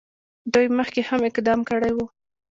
دوی 0.53 0.67
مخکې 0.79 1.01
هم 1.09 1.21
اقدام 1.29 1.59
کړی 1.69 1.91
وو. 1.93 2.05